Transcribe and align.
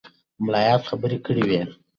ملایانو 0.43 0.87
خبرې 0.89 1.17
کړې 1.25 1.43
وې. 1.49 1.61